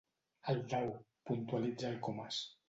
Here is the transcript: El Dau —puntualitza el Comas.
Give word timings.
El 0.53 0.61
Dau 0.71 0.89
—puntualitza 1.31 1.93
el 1.93 2.01
Comas. 2.09 2.43